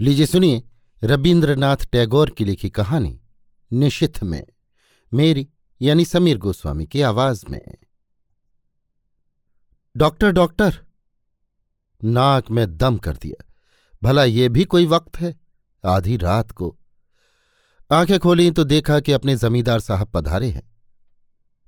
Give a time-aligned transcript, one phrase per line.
[0.00, 0.62] लीजिए सुनिए
[1.04, 3.20] रविन्द्रनाथ टैगोर की लिखी कहानी
[3.72, 4.46] निशिथ में,
[5.14, 5.48] मेरी
[5.82, 7.74] यानी समीर गोस्वामी की आवाज़ में।
[9.96, 10.84] डॉक्टर डॉक्टर,
[12.04, 13.44] नाक में दम कर दिया।
[14.02, 15.40] भला ये भी कोई वक्त है?
[15.84, 16.78] आधी रात को।
[17.92, 20.76] आँखें खोली तो देखा कि अपने जमींदार साहब पधारे हैं।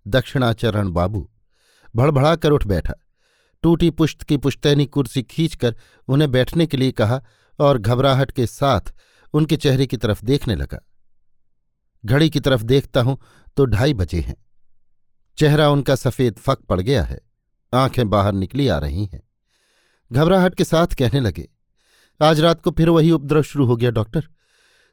[0.07, 1.31] दक्षिणाचरण बाबू
[1.97, 2.95] भड़भड़ा कर उठ बैठा।
[3.63, 5.77] टूटी पुश्त की पुश्तैनी कुर्सी खींचकर
[6.09, 7.25] उन्हें बैठने के लिए कहा
[7.59, 8.93] और घबराहट के साथ
[9.35, 10.85] उनके चेहरे की तरफ़ देखने लगा।
[12.05, 13.19] घड़ी की तरफ़ देखता हूँ
[13.57, 14.37] तो ढाई बजे हैं।
[15.39, 17.21] चेहरा उनका सफ़ेद फक पड़ गया है।
[17.73, 19.23] आँखें बाहर निकली आ रही हैं।
[20.13, 21.49] घबराहट के साथ कहने लगे,
[22.21, 24.29] आज रात को फिर वही उपद्रव शुरू हो गया, डॉक्टर।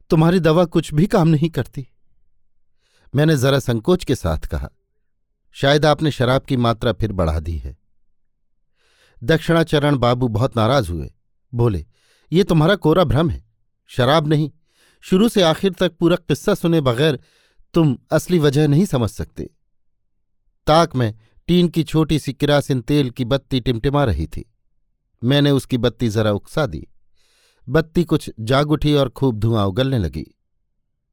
[0.09, 1.87] तुम्हारी दवा कुछ भी काम नहीं करती।
[3.15, 4.69] मैंने जरा संकोच के साथ कहा,
[5.55, 7.77] शायद आपने शराब की मात्रा फिर बढ़ा दी है।
[9.23, 11.13] दक्षिणाचरण बाबू बहुत नाराज़ हुए।
[11.53, 11.85] बोले
[12.31, 13.43] ये तुम्हारा कोरा भ्रम है।
[13.89, 14.51] शराब नहीं।
[15.03, 17.19] शुरू से आखिर तक पूरा किस्सा सुने बगैर
[17.73, 19.49] तुम असली वजह नहीं समझ सकते।
[20.67, 21.13] ताक में
[21.47, 24.45] टीन की छोटी सी किरासिन तेल की बत्ती टिमटिमा रही थी।
[25.21, 26.87] मैंने उसकी बत्ती जरा उकसा दी।
[27.67, 30.25] बत्ती कुछ जाग उठी और खूब धुआँ उगलने लगी।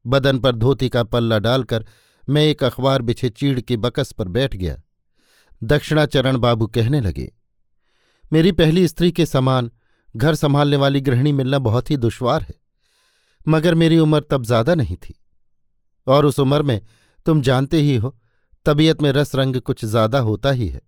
[0.05, 1.85] बदन पर धोती का पल्ला डालकर
[2.29, 4.81] मैं एक अखबार बिछे चीड़ के बकस पर बैठ गया।
[5.61, 7.31] दक्षिणाचरण बाबू कहने लगे,
[8.31, 9.71] मेरी पहली स्त्री के समान
[10.15, 12.55] घर संभालने वाली गृहिणी मिलना बहुत ही दुश्वार है।
[13.47, 15.15] मगर मेरी उम्र तब ज़्यादा नहीं थी।
[16.07, 16.81] और उस उम्र में
[17.25, 18.15] तुम जानते ही हो,
[18.65, 20.81] तबीयत में रस रंग कुछ ज़्यादा होता ही है।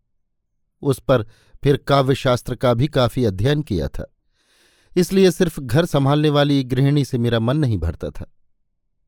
[0.81, 1.25] उस पर
[1.63, 4.05] फिर काव्यशास्त्र का भी काफ़ी अध्ययन किया था।
[4.97, 8.25] इसलिए सिर्फ़ घर संभालने वाली गृहिणी से मेरा मन नहीं भरता था।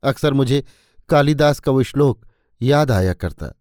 [0.04, 0.64] अक्सर मुझे
[1.10, 2.26] कालिदास का वो श्लोक
[2.62, 3.54] याद आया करता।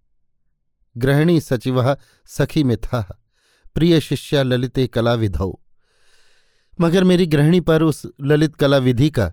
[0.96, 1.96] गृहिणी सचिव
[2.26, 3.22] सखी में था।
[3.74, 5.52] प्रिय शिष्या ललिते कला विधौ
[6.78, 9.32] मगर मेरी गृहिणी पर उस ललित कला विधि का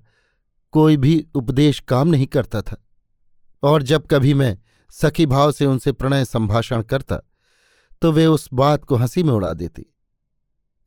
[0.73, 2.77] कोई भी उपदेश काम नहीं करता था।
[3.63, 4.57] और जब कभी मैं
[4.91, 7.19] सखी भाव से उनसे प्रणय संभाषण करता
[8.01, 9.85] तो वे उस बात को हँसी में उड़ा देती।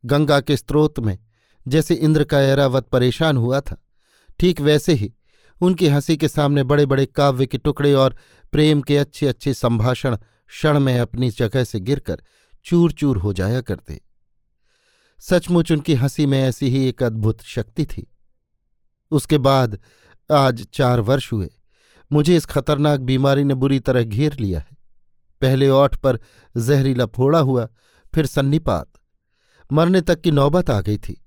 [0.03, 1.17] गंगा के स्रोत में
[1.65, 3.81] जैसे इंद्र का ऐरावत परेशान हुआ था,
[4.39, 5.13] ठीक वैसे ही
[5.61, 8.15] उनकी हँसी के सामने बड़े बड़े काव्य के टुकड़े और
[8.51, 12.21] प्रेम के अच्छे अच्छे संभाषण क्षण में अपनी जगह से गिरकर
[12.65, 14.01] चूर चूर हो जाया करते।
[15.19, 18.07] सचमुच उनकी हँसी में ऐसी ही एक अद्भुत शक्ति थी।
[19.11, 19.79] उसके बाद
[20.31, 21.49] आज चार वर्ष हुए।
[22.11, 24.77] मुझे इस खतरनाक बीमारी ने बुरी तरह घेर लिया है।
[25.41, 26.19] पहले ओठ पर
[26.57, 27.67] जहरीला फोड़ा हुआ,
[28.15, 28.91] फिर सन्निपात।
[29.73, 31.25] मरने तक की नौबत आ गई थी।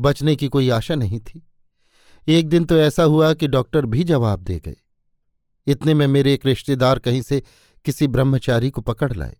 [0.00, 1.48] बचने की कोई आशा नहीं थी।
[2.28, 4.76] एक दिन तो ऐसा हुआ कि डॉक्टर भी जवाब दे गए।
[5.66, 7.42] इतने में मेरे एक रिश्तेदार कहीं से
[7.84, 9.36] किसी ब्रह्मचारी को पकड़ लाए।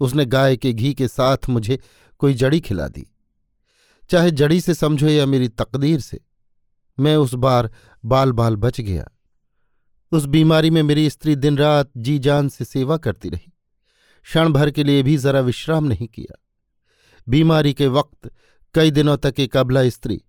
[0.00, 1.80] उसने गाय के घी के साथ मुझे
[2.18, 3.06] कोई जड़ी खिला दी।
[4.10, 6.20] चाहे जड़ी से समझो या मेरी तकदीर से,
[7.00, 7.70] मैं उस बार
[8.04, 9.08] बाल बाल बच गया।
[10.12, 13.52] उस बीमारी में मेरी स्त्री दिन रात जी जान से सेवा करती रही।
[14.22, 16.42] क्षण भर के लिए भी जरा विश्राम नहीं किया।
[17.28, 18.30] बीमारी के वक्त
[18.74, 20.22] कई दिनों तक एक अबला स्त्री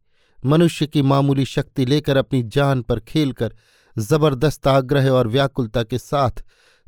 [0.45, 3.55] मनुष्य की मामूली शक्ति लेकर अपनी जान पर खेलकर
[3.97, 6.43] ज़बरदस्त आग्रह और व्याकुलता के साथ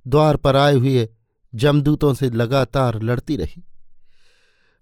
[0.07, 1.09] द्वार पर आए हुए
[1.55, 3.63] जमदूतों से लगातार लड़ती रही।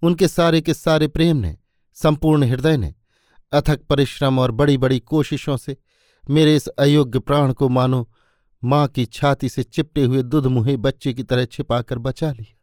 [0.02, 1.56] उनके सारे के सारे प्रेम ने,
[1.94, 2.94] संपूर्ण हृदय ने,
[3.52, 5.76] अथक परिश्रम और बड़ी बड़ी कोशिशों से
[6.30, 8.10] मेरे इस अयोग्य प्राण को मानो,
[8.64, 12.54] माँ की छाती से चिपटे हुए दुधमुहे बच्चे की तरह छिपाकर बचा लिया।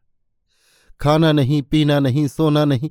[0.99, 2.89] खाना नहीं, पीना नहीं, सोना नहीं,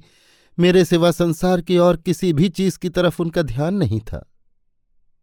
[0.58, 4.32] मेरे सिवा संसार की और किसी भी चीज़ की तरफ़ उनका ध्यान नहीं था।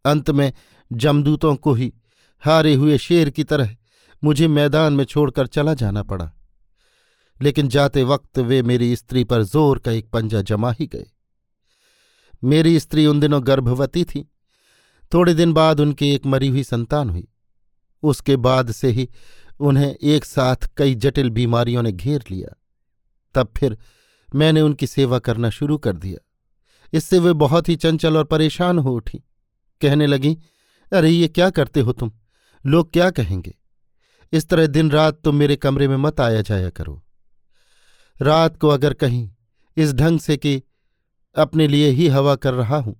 [0.04, 0.52] अंत में
[0.92, 1.92] जमदूतों को ही
[2.40, 3.76] हारे हुए शेर की तरह
[4.24, 6.32] मुझे मैदान में छोड़कर चला जाना पड़ा।
[7.42, 11.06] लेकिन जाते वक्त वे मेरी स्त्री पर ज़ोर का एक पंजा जमा ही गए।
[12.44, 14.28] मेरी स्त्री उन दिनों गर्भवती थी।
[15.14, 17.28] थोड़े दिन बाद उनकी एक मरी हुई संतान हुई।
[18.02, 19.08] उसके बाद से ही
[19.60, 22.62] उन्हें एक साथ कई जटिल बीमारियों ने घेर लिया।
[23.34, 23.78] तब फिर
[24.34, 26.28] मैंने उनकी सेवा करना शुरू कर दिया।
[26.92, 29.18] इससे वे बहुत ही चंचल और परेशान हो उठी।
[29.80, 30.38] कहने लगी,
[30.92, 32.12] अरे, ये क्या करते हो तुम?
[32.66, 33.54] लोग क्या कहेंगे?
[34.32, 37.04] इस तरह दिन रात तुम मेरे कमरे में मत आया जाया करो।
[38.22, 39.28] रात को अगर कहीं
[39.76, 40.62] इस ढंग से कि
[41.36, 42.96] अपने लिए ही हवा कर रहा हूँ,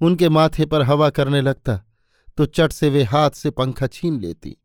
[0.00, 1.76] उनके माथे पर हवा करने लगता
[2.38, 4.56] तो चट से वे हाथ से पंखा छीन लेती।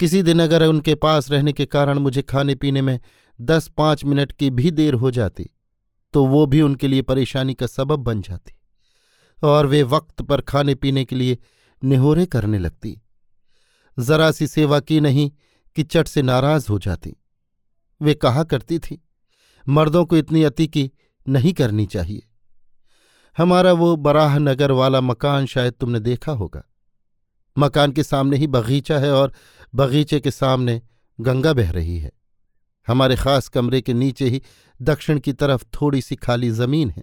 [0.00, 2.98] किसी दिन अगर उनके पास रहने के कारण मुझे खाने पीने में
[3.38, 5.48] दस पाँच मिनट की भी देर हो जाती
[6.14, 8.52] तो वो भी उनके लिए परेशानी का सबब बन जाती,
[9.42, 11.38] और वे वक्त पर खाने पीने के लिए
[11.82, 13.00] निहोरे करने लगती।
[13.96, 15.30] जरा सी सेवा की नहीं
[15.76, 17.14] कि चट से नाराज़ हो जाती।
[18.00, 19.02] वे कहा करती थी
[19.70, 20.90] मर्दों को इतनी अति की
[21.28, 22.22] नहीं करनी चाहिए।
[23.38, 26.62] हमारा वो बराह नगर वाला मकान शायद तुमने देखा होगा।
[27.58, 29.32] मकान के सामने ही बगीचा है और
[29.74, 30.82] बगीचे के सामने
[31.20, 32.12] गंगा बह रही है।
[32.88, 34.42] हमारे खास कमरे के नीचे ही
[34.82, 37.02] दक्षिण की तरफ़ थोड़ी सी खाली ज़मीन है।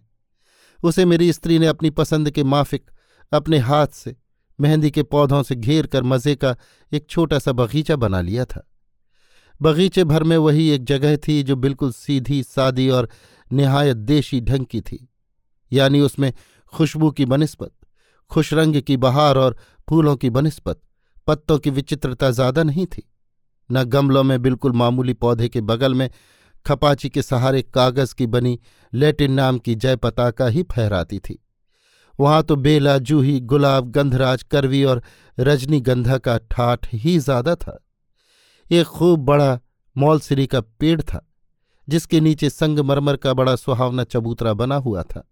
[0.83, 2.91] उसे मेरी स्त्री ने अपनी पसंद के माफिक
[3.33, 4.15] अपने हाथ से,
[4.61, 6.55] मेहंदी के पौधों से घेर कर मज़े का
[6.93, 8.67] एक छोटा सा बगीचा बना लिया था।
[9.59, 13.09] बगीचे भर में वही एक जगह थी जो बिल्कुल सीधी, सादी और
[13.51, 15.07] निहायत देशी ढंग की थी,
[15.71, 16.31] यानी उसमें
[16.73, 17.71] खुशबू की बनस्पत
[18.31, 19.57] खुशरंग की बहार और
[19.87, 20.79] फूलों की बनस्पत
[21.27, 23.03] पत्तों की विचित्रता ज़्यादा नहीं थी।
[23.69, 26.09] न गमलों में बिल्कुल मामूली पौधे के बगल में
[26.65, 28.59] खपाची के सहारे कागज़ की बनी
[28.93, 31.37] लेटिन नाम की जय पताका ही फहराती थी।
[32.19, 35.01] वहाँ तो बेला, जूही, गुलाब, गंधराज, करवी और
[35.37, 37.77] रजनीगंधा का ठाठ ही ज़्यादा था।
[38.71, 39.59] एक खूब बड़ा
[39.95, 41.25] मौलसिरी का पेड़ था,
[41.87, 45.27] जिसके नीचे संगमरमर का बड़ा सुहावना चबूतरा बना हुआ था।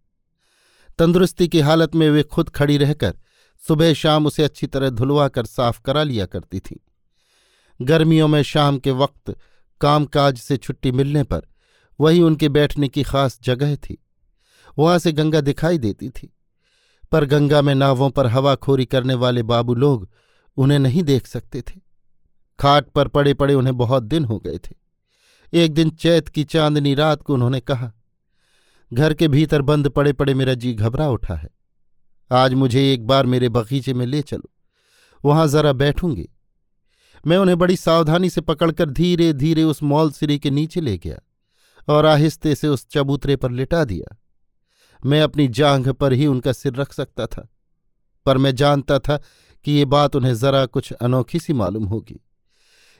[0.99, 3.17] तंदुरुस्ती की हालत में वे खुद खड़ी रहकर
[3.63, 6.79] सुबह शाम उसे अच्छी तरह धुलवा कर साफ़ करा लिया करती थी।
[7.79, 9.35] गर्मियों में शाम के वक्त
[9.81, 11.41] कामकाज से छुट्टी मिलने पर
[11.99, 13.97] वही उनके बैठने की खास जगह थी।
[14.77, 16.33] वहाँ से गंगा दिखाई देती थी,
[17.11, 20.09] पर गंगा में नावों पर हवाखोरी करने वाले बाबू लोग
[20.57, 21.84] उन्हें नहीं देख सकते थे।
[22.59, 24.75] खाट पर पड़े पड़े उन्हें बहुत दिन हो गए थे।
[25.53, 27.91] एक दिन चैत की चांदनी रात को उन्होंने कहा,
[28.91, 31.49] घर के भीतर बंद पड़े पड़े मेरा जी घबरा उठा है।
[32.31, 34.49] आज मुझे एक बार मेरे बगीचे में ले चलो,
[35.23, 36.27] वहाँ जरा बैठूँगी।
[37.23, 41.17] मैं उन्हें बड़ी सावधानी से पकड़कर धीरे धीरे उस मॉल सिरी के नीचे ले गया
[41.87, 44.15] और आहिस्ते से उस चबूतरे पर लिटा दिया।
[44.99, 47.47] मैं अपनी जांघ पर ही उनका सिर रख सकता था,
[48.25, 49.17] पर मैं जानता था
[49.65, 52.19] कि ये बात उन्हें जरा कुछ अनोखी सी मालूम होगी।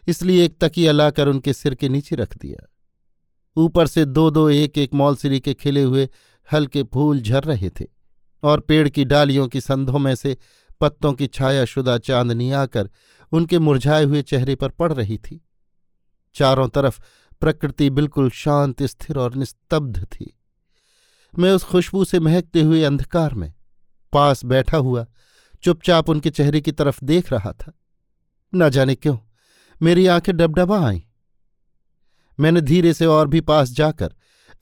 [0.08, 2.72] इसलिए एक तकिया लाकर उनके सिर के नीचे रख दिया।
[3.58, 6.10] ऊपर से दो दो एक एक मौलसिरी के खिले हुए
[6.52, 7.86] हल्के फूल झर रहे थे
[8.44, 10.38] और पेड़ की डालियों की संधों में से
[10.82, 12.90] पत्तों की छाया शुदा चांदनी आकर
[13.32, 15.48] उनके मुरझाए हुए चेहरे पर पड़ रही थी।
[16.36, 17.02] चारों तरफ़
[17.42, 20.40] प्रकृति बिल्कुल शांत, स्थिर और निस्तब्ध थी।
[21.40, 23.54] मैं उस खुशबू से महकते हुए अंधकार में
[24.14, 25.06] पास बैठा हुआ,
[25.64, 27.74] चुपचाप उनके चेहरे की तरफ़ देख रहा था।
[28.56, 29.18] न जाने क्यों
[29.82, 31.02] मेरी आँखें डबडबा आईं
[32.40, 34.14] मैंने धीरे से और भी पास जाकर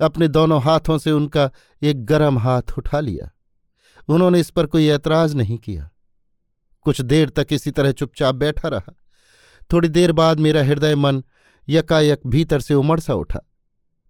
[0.02, 1.52] अपने दोनों हाथों से उनका
[1.82, 3.32] एक गरम हाथ उठा लिया।
[4.08, 5.90] उन्होंने इस पर कोई ऐतराज नहीं किया।
[6.82, 8.94] कुछ देर तक इसी तरह चुपचाप बैठा रहा।
[9.74, 11.24] थोड़ी देर बाद मेरा हृदय मन
[11.70, 13.40] यकायक भीतर से उमड़ सा उठा।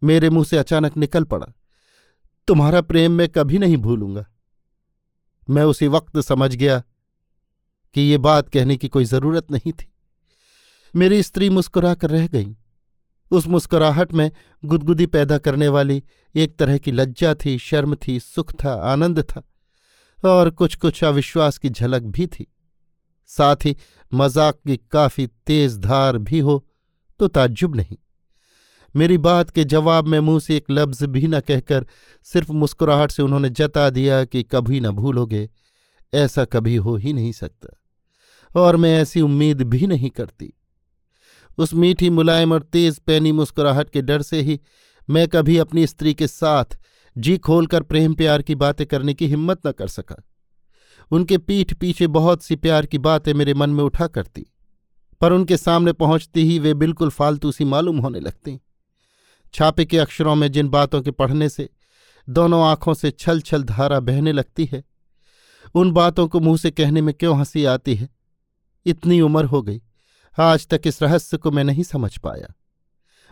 [0.03, 1.47] मेरे मुँह से अचानक निकल पड़ा।
[2.47, 4.25] तुम्हारा प्रेम मैं कभी नहीं भूलूँगा।
[5.49, 6.83] मैं उसी वक्त समझ गया
[7.93, 9.92] कि ये बात कहने की कोई ज़रूरत नहीं थी।
[10.93, 12.55] मेरी स्त्री मुस्कुरा कर रह गई।
[13.31, 14.29] उस मुस्कुराहट में
[14.63, 16.03] गुदगुदी पैदा करने वाली
[16.35, 19.41] एक तरह की लज्जा थी, शर्म थी, सुख था, आनंद था,
[20.23, 22.47] और कुछ कुछ अविश्वास की झलक भी थी।
[23.29, 23.75] साथ ही
[24.11, 26.63] मज़ाक की काफ़ी तेज धार भी हो
[27.19, 27.97] तो ताज्जुब नहीं।
[28.95, 31.85] मेरी बात के जवाब में मुँह से एक लफ्ज भी न कहकर
[32.27, 35.49] सिर्फ़ मुस्कुराहट से उन्होंने जता दिया कि कभी न भूलोगे,
[36.13, 37.77] ऐसा कभी हो ही नहीं सकता,
[38.51, 40.53] और मैं ऐसी उम्मीद भी नहीं करती।
[41.57, 44.59] उस मीठी मुलायम और तेज पैनी मुस्कुराहट के डर से ही
[45.09, 46.77] मैं कभी अपनी स्त्री के साथ
[47.15, 50.15] जी खोलकर प्रेम प्यार की बातें करने की हिम्मत न कर सका।
[51.11, 54.45] उनके पीठ पीछे बहुत सी प्यार की बातें मेरे मन में उठा करती,
[55.21, 58.59] पर उनके सामने पहुँचती ही वे बिल्कुल फालतू सी मालूम होने लगती।
[59.53, 61.69] छापे के अक्षरों में जिन बातों के पढ़ने से
[62.27, 64.83] दोनों आँखों से छल छल धारा बहने लगती है,
[65.75, 68.09] उन बातों को मुँह से कहने में क्यों हँसी आती है?
[68.85, 69.81] इतनी उम्र हो गई।
[70.37, 72.53] आज तक इस रहस्य को मैं नहीं समझ पाया।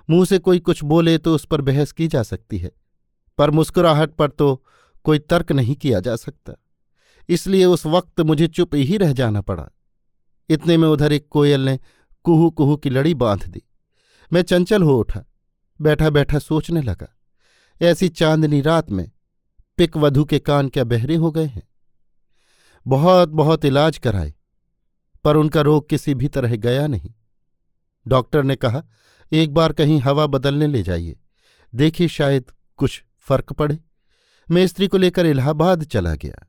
[0.10, 2.72] मुँह से कोई कुछ बोले तो उस पर बहस की जा सकती है,
[3.38, 4.64] पर मुस्कुराहट पर तो
[5.06, 6.54] कोई तर्क नहीं किया जा सकता।
[7.30, 9.68] इसलिए उस वक्त मुझे चुप ही रह जाना पड़ा।
[10.50, 11.80] इतने में उधर एक कोयल ने
[12.26, 13.62] कुहू कुहू की लड़ी बाँध दी।
[14.32, 15.24] मैं चंचल हो उठा
[15.80, 17.08] बैठा बैठा सोचने लगा।
[17.82, 19.10] ऐसी चांदनी रात में
[19.78, 21.64] पिक वधु के कान क्या बहरे हो गए हैं?
[22.86, 24.34] बहुत बहुत इलाज कराए।
[25.24, 27.14] पर उनका रोग किसी भी तरह गया नहीं।
[28.08, 28.84] डॉक्टर ने कहा,
[29.32, 31.20] एक बार कहीं हवा बदलने ले जाइए।
[31.76, 32.46] देखिए शायद
[32.78, 33.80] कुछ फ़र्क पड़े।
[34.52, 36.48] मैं स्त्री को लेकर इलाहाबाद चला गया।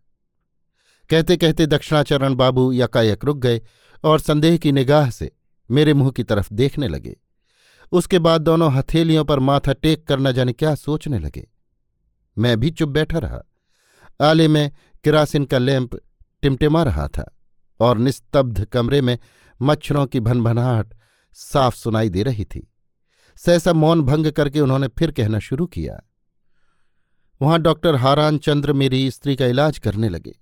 [1.10, 3.60] कहते कहते दक्षिणाचरण बाबू यकायक रुक गए
[4.04, 5.32] और संदेह की निगाह से
[5.70, 7.16] मेरे मुँह की तरफ़ देखने लगे।
[7.92, 11.50] उसके बाद दोनों हथेलियों पर माथा टेक कर न जाने क्या सोचने लगे।
[12.38, 13.42] मैं भी चुप बैठा रहा।
[14.20, 14.72] आले में
[15.04, 15.96] किरासिन का लैंप
[16.42, 17.38] टिमटिमा रहा था।
[17.82, 19.18] और निस्तब्ध कमरे में
[19.62, 20.94] मच्छरों की भनभनाहट
[21.32, 22.72] साफ़ सुनाई दे रही थी।
[23.36, 26.00] सहसा मौन भंग करके उन्होंने फिर कहना शुरू किया।
[27.42, 30.38] वहाँ डॉक्टर हारान चंद्र मेरी स्त्री का इलाज करने लगे।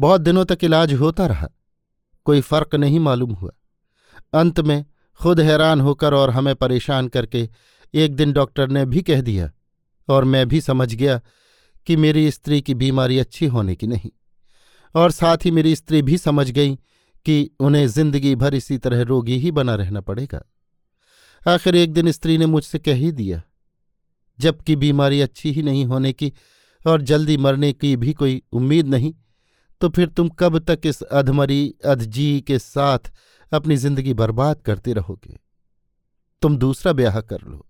[0.00, 1.48] बहुत दिनों तक इलाज होता रहा।
[2.24, 3.50] कोई फ़र्क नहीं मालूम हुआ।
[4.34, 4.84] अंत में
[5.20, 7.50] खुद हैरान होकर और हमें परेशान करके
[7.94, 9.52] एक दिन डॉक्टर ने भी कह दिया
[10.08, 11.20] और मैं भी समझ गया
[11.86, 14.10] कि मेरी स्त्री की बीमारी अच्छी होने की नहीं।
[14.96, 16.74] और साथ ही मेरी स्त्री भी समझ गई
[17.26, 20.42] कि उन्हें ज़िंदगी भर इसी तरह रोगी ही बना रहना पड़ेगा।
[21.42, 23.42] आखिर एक दिन स्त्री ने मुझसे कह ही दिया,
[24.38, 26.32] जबकि बीमारी अच्छी ही नहीं होने की
[26.84, 29.12] और जल्दी मरने की भी कोई उम्मीद नहीं
[29.80, 33.12] तो फिर तुम कब तक इस अधमरी, अधजी के साथ
[33.52, 35.38] अपनी ज़िंदगी बर्बाद करते रहोगे?
[36.42, 37.66] तुम दूसरा ब्याह कर लो।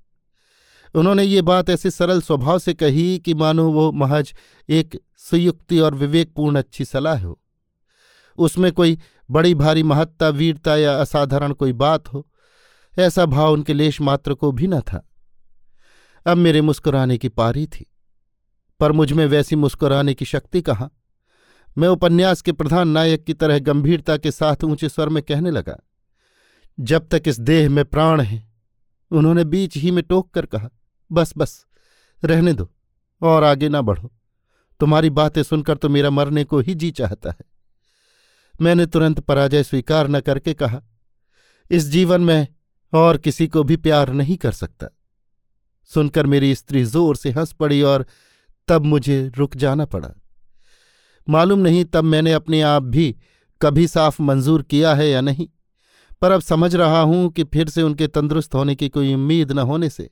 [0.97, 4.33] उन्होंने ये बात ऐसे सरल स्वभाव से कही कि मानो वो महज
[4.69, 7.38] एक सुयुक्ति और विवेकपूर्ण अच्छी सलाह हो।
[8.38, 8.99] उसमें कोई
[9.31, 12.26] बड़ी भारी महत्ता, वीरता या असाधारण कोई बात हो,
[12.93, 15.07] ऐसा भाव उनके लेश मात्र को भी न था।
[16.26, 17.87] अब मेरे मुस्कुराने की पारी थी,
[18.81, 20.91] पर मुझमें वैसी मुस्कुराने की शक्ति कहाँ?
[21.76, 25.76] मैं उपन्यास के प्रधान नायक की तरह गंभीरता के साथ ऊँचे स्वर में कहने लगा,
[26.79, 28.43] जब तक इस देह में प्राण है,
[29.11, 30.71] उन्होंने बीच ही में टोक कर कहा
[31.11, 31.65] बस बस,
[32.23, 32.69] रहने दो
[33.23, 34.11] और आगे ना बढ़ो।
[34.81, 37.45] तुम्हारी बातें सुनकर तो मेरा मरने को ही जी चाहता है।
[38.55, 40.83] मैंने तुरंत पराजय स्वीकार न करके कहा,
[41.71, 42.47] इस जीवन में
[42.93, 44.89] और किसी को भी प्यार नहीं कर सकता।
[45.91, 48.07] सुनकर मेरी स्त्री ज़ोर से हंस पड़ी और
[48.69, 50.13] तब मुझे रुक जाना पड़ा।
[51.29, 53.15] मालूम नहीं तब मैंने अपने आप भी
[53.61, 55.47] कभी साफ़ मंजूर किया है या नहीं,
[56.23, 59.59] पर अब समझ रहा हूँ कि फिर से उनके तंदुरुस्त होने की कोई उम्मीद न
[59.61, 60.09] होने से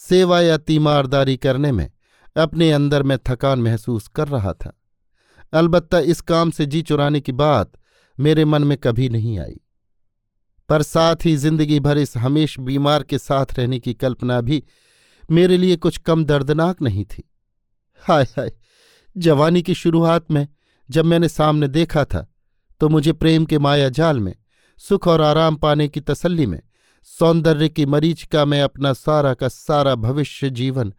[0.00, 1.90] सेवा या तीमारदारी करने में
[2.36, 4.72] अपने अंदर में थकान महसूस कर रहा था।
[5.52, 7.72] अलबत्ता इस काम से जी चुराने की बात
[8.18, 9.60] मेरे मन में कभी नहीं आई।
[10.68, 14.62] पर साथ ही ज़िंदगी भर इस हमेश बीमार के साथ रहने की कल्पना भी
[15.30, 17.22] मेरे लिए कुछ कम दर्दनाक नहीं थी।
[18.02, 18.52] हाय हाय,
[19.16, 20.46] जवानी की शुरुआत में
[20.88, 22.26] जब मैंने सामने देखा था
[22.80, 24.34] तो मुझे प्रेम के माया जाल में
[24.80, 26.60] सुख और आराम पाने की तसल्ली में
[27.06, 30.92] सौंदर्य की मरीच का मैं अपना सारा का सारा भविष्य जीवन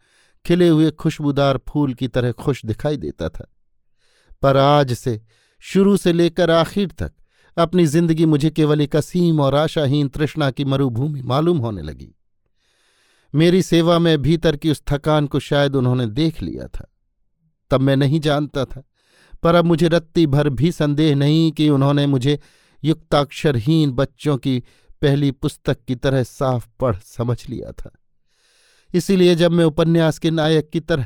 [0.46, 3.48] खिले हुए खुशबूदार फूल की तरह खुश दिखाई देता था।
[4.42, 5.22] पर आज से,
[5.60, 7.12] शुरू से लेकर आखिर तक,
[7.58, 12.14] अपनी ज़िंदगी मुझे केवल एक असीम और आशाहीन तृष्णा की मरुभूमि मालूम होने लगी।
[13.34, 16.92] मेरी सेवा में भीतर की उस थकान को शायद उन्होंने देख लिया था।
[17.72, 18.84] तब मैं नहीं जानता था,
[19.44, 22.40] पर अब मुझे रत्ती भर भी संदेह नहीं कि उन्होंने मुझे
[22.84, 24.64] युक्ताक्षरहीन बच्चों की
[25.02, 27.92] पहली पुस्तक की तरह साफ़ पढ़ समझ लिया था।
[28.94, 31.06] इसीलिए जब मैं उपन्यास के नायक की तरह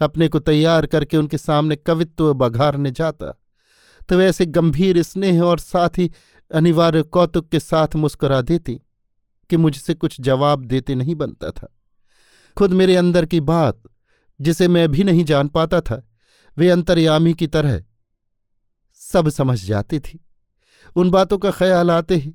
[0.00, 3.36] अपने को तैयार करके उनके सामने कवित्व बघारने जाता
[4.08, 6.10] तो वैसे गंभीर स्नेह और साथ ही
[6.50, 8.80] अनिवार्य कौतुक के साथ मुस्कुरा देती
[9.50, 11.68] कि मुझसे कुछ जवाब देते नहीं बनता था।
[12.56, 13.82] खुद मेरे अंदर की बात,
[14.40, 16.02] जिसे मैं भी नहीं जान पाता था,
[16.56, 17.82] वे अंतर्यामी की तरह
[18.94, 20.18] सब समझ जाती थी।
[20.96, 22.34] उन बातों का ख्याल आते ही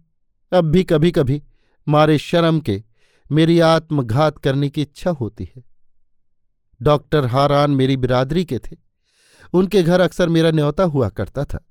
[0.54, 1.44] अब भी कभी कभी
[1.88, 2.84] मारे शर्म के
[3.32, 5.64] मेरी आत्मघात करने की इच्छा होती है।
[6.82, 8.78] डॉक्टर हारान मेरी बिरादरी के थे।
[9.54, 11.66] उनके घर अक्सर मेरा न्योता हुआ करता था।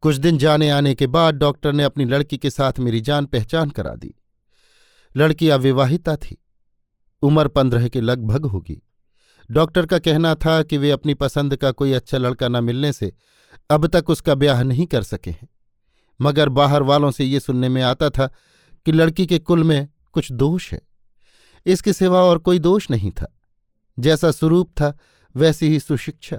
[0.00, 3.70] कुछ दिन जाने आने के बाद डॉक्टर ने अपनी लड़की के साथ मेरी जान पहचान
[3.70, 4.14] करा दी।
[5.16, 6.42] लड़की अविवाहिता थी।
[7.22, 8.82] उम्र पंद्रह के लगभग होगी।
[9.50, 13.12] डॉक्टर का कहना था कि वे अपनी पसंद का कोई अच्छा लड़का न मिलने से
[13.70, 15.48] अब तक उसका ब्याह नहीं कर सके हैं।
[16.20, 18.26] मगर बाहर वालों से ये सुनने में आता था
[18.84, 20.82] कि लड़की के कुल में कुछ दोष है।
[21.66, 23.38] इसके सिवा और कोई दोष नहीं था।
[23.98, 24.98] जैसा स्वरूप था,
[25.36, 26.38] वैसी ही सुशिक्षा।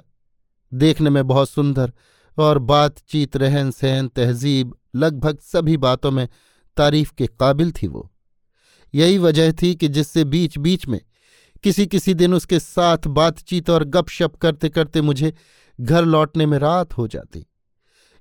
[0.74, 1.92] देखने में बहुत सुंदर
[2.38, 6.28] और बातचीत रहन सहन तहजीब, लगभग सभी बातों में
[6.76, 8.12] तारीफ़ के काबिल थी वो।
[8.94, 11.00] यही वजह थी कि जिससे बीच बीच में
[11.62, 15.34] किसी किसी दिन उसके साथ बातचीत और गपशप करते करते मुझे
[15.80, 17.46] घर लौटने में रात हो जाती।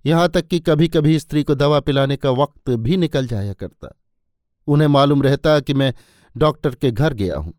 [0.05, 4.01] यहाँ तक कि कभी कभी स्त्री को दवा पिलाने का वक्त भी निकल जाया करता।
[4.67, 5.93] उन्हें मालूम रहता कि मैं
[6.37, 7.53] डॉक्टर के घर गया हूँ।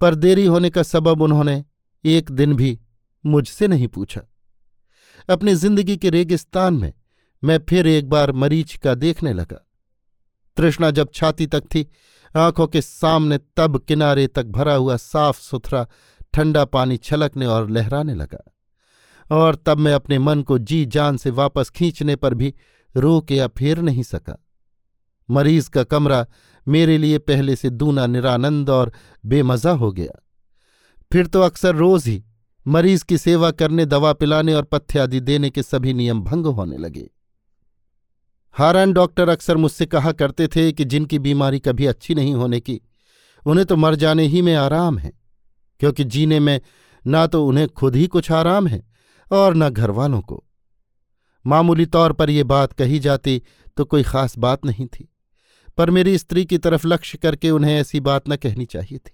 [0.00, 1.64] पर देरी होने का सबब उन्होंने
[2.04, 2.78] एक दिन भी
[3.26, 4.20] मुझसे नहीं पूछा।
[5.30, 6.92] अपनी ज़िंदगी के रेगिस्तान में
[7.44, 9.66] मैं फिर एक बार मरीच का देखने लगा।
[10.56, 11.86] तृष्णा जब छाती तक थी,
[12.36, 15.86] आँखों के सामने तब किनारे तक भरा हुआ साफ़ सुथरा
[16.34, 18.55] ठंडा पानी छलकने और लहराने लगा।
[19.30, 22.54] और तब मैं अपने मन को जी जान से वापस खींचने पर भी
[22.96, 24.44] रोक या फेर नहीं सका।
[25.30, 26.26] मरीज़ का कमरा
[26.68, 28.92] मेरे लिए पहले से दूना निरानंद और
[29.26, 30.22] बेमजा हो गया।
[31.12, 32.24] फिर तो अक्सर रोज ही
[32.66, 36.78] मरीज़ की सेवा करने, दवा पिलाने और पथ्य आदि देने के सभी नियम भंग होने
[36.78, 37.10] लगे।
[38.52, 42.80] हारान डॉक्टर अक्सर मुझसे कहा करते थे कि जिनकी बीमारी कभी अच्छी नहीं होने की,
[43.46, 45.12] उन्हें तो मर जाने ही में आराम है,
[45.80, 46.60] क्योंकि जीने में
[47.06, 48.85] ना तो उन्हें खुद ही कुछ आराम है
[49.30, 50.42] और न घर वालों को।
[51.44, 53.42] मामूली तौर पर ये बात कही जाती
[53.76, 55.08] तो कोई खास बात नहीं थी,
[55.78, 59.12] पर मेरी स्त्री की तरफ़ लक्ष्य करके उन्हें ऐसी बात न कहनी चाहिए थी।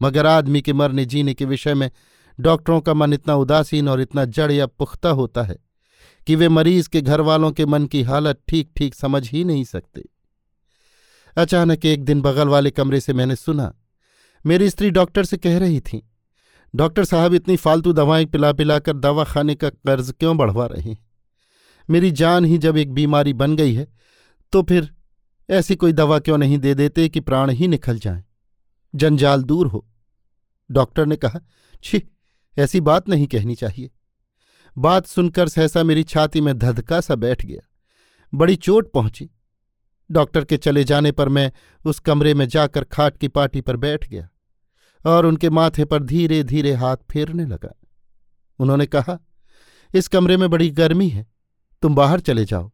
[0.00, 1.90] मगर आदमी के मरने जीने के विषय में
[2.38, 5.56] डॉक्टरों का मन इतना उदासीन और इतना जड़ या पुख्ता होता है
[6.26, 9.64] कि वे मरीज़ के घर वालों के मन की हालत ठीक ठीक समझ ही नहीं
[9.64, 10.04] सकते।
[11.36, 13.72] अचानक एक दिन बगल वाले कमरे से मैंने सुना,
[14.44, 16.02] मेरी स्त्री डॉक्टर से कह रही थी
[16.74, 20.98] डॉक्टर साहब इतनी फालतू दवाएँ पिला पिलाकर दवा खाने का कर्ज क्यों बढ़वा रहे हैं?
[21.90, 23.86] मेरी जान ही जब एक बीमारी बन गई है
[24.52, 24.94] तो फिर
[25.50, 28.24] ऐसी कोई दवा क्यों नहीं दे देते कि प्राण ही निकल जाए?
[28.94, 29.86] जंजाल दूर हो।
[30.70, 31.40] डॉक्टर ने कहा,
[31.82, 32.02] छी,
[32.58, 33.90] ऐसी बात नहीं कहनी चाहिए।
[34.78, 37.68] बात सुनकर सहसा मेरी छाती में धधका सा बैठ गया।
[38.34, 39.30] बड़ी चोट पहुँची।
[40.10, 41.52] डॉक्टर के चले जाने पर मैं
[41.84, 44.28] उस कमरे में जाकर खाट की पाटी पर बैठ गया।
[45.06, 47.74] और उनके माथे पर धीरे धीरे हाथ फेरने लगा।
[48.58, 49.18] उन्होंने कहा,
[49.94, 51.26] इस कमरे में बड़ी गर्मी है,
[51.82, 52.70] तुम बाहर चले जाओ।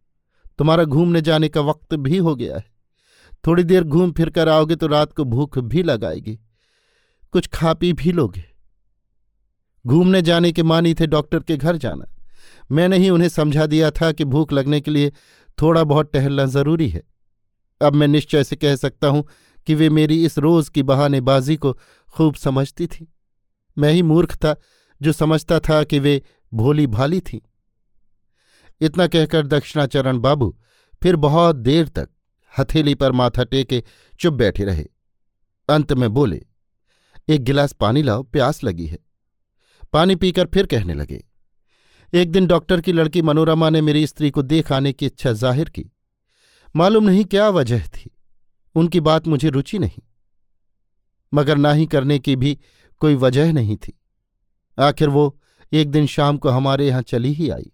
[0.58, 2.64] तुम्हारा घूमने जाने का वक्त भी हो गया है।
[3.46, 6.38] थोड़ी देर घूम फिर कर आओगे तो रात को भूख भी लगाएगी।
[7.32, 8.44] कुछ खा पी भी लोगे।
[9.86, 12.04] घूमने जाने के मानी थे डॉक्टर के घर जाना।
[12.72, 15.12] मैंने ही उन्हें समझा दिया था कि भूख लगने के लिए
[15.62, 17.02] थोड़ा बहुत टहलना ज़रूरी है।
[17.82, 19.24] अब मैं निश्चय से कह सकता हूँ
[19.66, 21.78] कि वे मेरी इस रोज की बहानेबाजी को
[22.14, 23.06] खूब समझती थी।
[23.76, 24.54] मैं ही मूर्ख था
[25.00, 27.40] जो समझता था कि वे भोली भाली थीं।
[28.80, 30.56] इतना कहकर दक्षिणाचरण बाबू
[31.02, 32.08] फिर बहुत देर तक
[32.52, 33.82] हथेली पर माथा टेके
[34.20, 34.84] चुप बैठे रहे।
[35.68, 36.42] अंत में बोले,
[37.28, 38.98] एक गिलास पानी लाओ, प्यास लगी है।
[39.92, 41.24] पानी पीकर फिर कहने लगे,
[42.12, 45.68] एक दिन डॉक्टर की लड़की मनोरमा ने मेरी स्त्री को देख आने की इच्छा ज़ाहिर
[45.68, 45.90] की।
[46.74, 48.10] मालूम नहीं क्या वजह थी।
[48.74, 50.02] उनकी बात मुझे रुचि नहीं।
[51.34, 52.58] मगर ना ही करने की भी
[53.00, 54.00] कोई वजह नहीं थी।
[54.78, 55.40] आखिर वो
[55.72, 57.72] एक दिन शाम को हमारे यहाँ चली ही आई।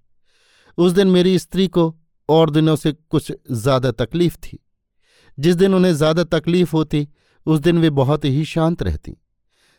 [0.78, 1.96] उस दिन मेरी स्त्री को
[2.28, 4.58] और दिनों से कुछ ज़्यादा तकलीफ़ थी।
[5.38, 7.08] जिस दिन उन्हें ज़्यादा तकलीफ़ होती,
[7.46, 9.16] उस दिन वे बहुत ही शांत रहती।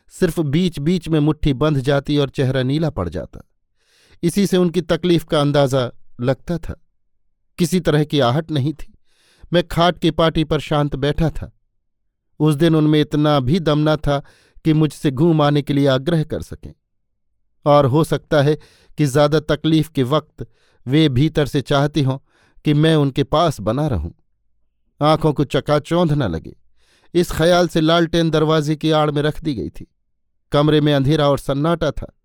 [0.08, 3.40] सिर्फ़ बीच बीच में मुट्ठी बंध जाती और चेहरा नीला पड़ जाता।
[4.22, 6.74] इसी से उनकी तकलीफ़ का अंदाज़ा लगता था।
[7.58, 8.94] किसी तरह की आहट नहीं थी।
[9.52, 11.57] मैं खाट की पाटी पर शांत बैठा था।
[12.40, 14.22] उस दिन उनमें इतना भी दम न था
[14.64, 16.72] कि मुझसे घूम आने के लिए आग्रह कर सकें।
[17.66, 18.58] और हो सकता है
[18.98, 20.46] कि ज़्यादा तकलीफ़ के वक्त
[20.86, 22.18] वे भीतर से चाहती हों
[22.64, 24.14] कि मैं उनके पास बना रहूँ।
[25.02, 26.56] आँखों को चकाचौंध न लगे।
[27.14, 29.86] इस ख्याल से लालटेन दरवाजे की आड़ में रख दी गई थी।
[30.52, 32.18] कमरे में अंधेरा और सन्नाटा था।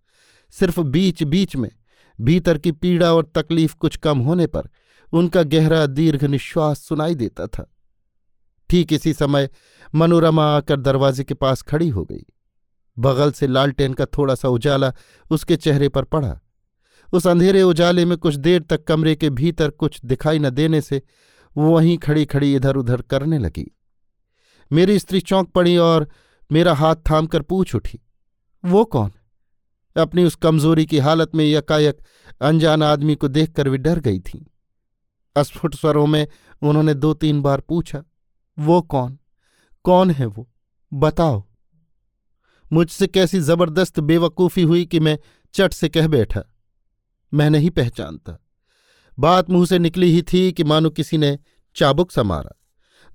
[0.52, 1.72] सिर्फ़ बीच बीच में
[2.22, 4.70] भीतर की पीड़ा और तकलीफ़ कुछ कम होने पर
[5.14, 7.73] उनका गहरा दीर्घ निश्वास सुनाई देता था।
[8.70, 9.50] ठीक इसी समय
[9.96, 12.26] मनोरमा आकर दरवाजे के पास खड़ी हो गई।
[12.98, 14.92] बगल से लालटेन का थोड़ा सा उजाला
[15.32, 16.40] उसके चेहरे पर पड़ा।
[17.14, 21.02] उस अंधेरे उजाले में कुछ देर तक कमरे के भीतर कुछ दिखाई न देने से
[21.56, 23.66] वो वहीं खड़ी खड़ी इधर उधर करने लगी।
[24.72, 26.08] मेरी स्त्री चौंक पड़ी और
[26.52, 28.00] मेरा हाथ थाम कर पूछ उठी,
[28.64, 29.12] वो कौन?
[29.96, 31.98] अपनी उस कमज़ोरी की हालत में यकायक,
[32.42, 34.44] अनजान आदमी को देखकर वे डर गई थीं।
[35.36, 36.28] अस्फुट स्वरों में
[36.62, 38.04] उन्होंने दो तीन बार पूछा
[38.60, 39.20] वो कौन?
[39.84, 40.52] कौन है वो?
[40.94, 41.46] बताओ।
[42.74, 45.20] मुझसे कैसी ज़बरदस्त बेवकूफ़ी हुई कि मैं
[45.54, 46.44] चट से कह बैठा?
[47.34, 48.40] मैं नहीं पहचानता।
[49.20, 51.40] बात मुँह से निकली ही थी कि मानो किसी ने
[51.76, 52.62] चाबुक सा मारा।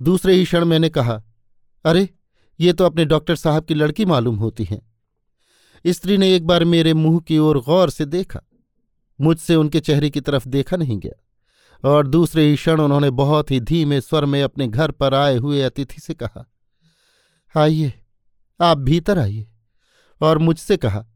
[0.03, 1.23] दूसरे ही क्षण मैंने कहा,
[1.85, 2.09] अरे,
[2.61, 4.93] ये तो अपने डॉक्टर साहब की लड़की मालूम होती हैं।
[5.87, 8.41] स्त्री ने एक बार मेरे मुँह की ओर गौर से देखा।
[9.21, 11.25] मुझसे उनके चेहरे की तरफ़ देखा नहीं गया।
[11.85, 15.63] और दूसरे ही क्षण उन्होंने बहुत ही धीमे स्वर में अपने घर पर आए हुए
[15.63, 16.51] अतिथि से कहा,
[17.57, 17.93] आइए,
[18.61, 19.51] आप भीतर आइए।
[20.21, 21.07] और मुझसे कहा,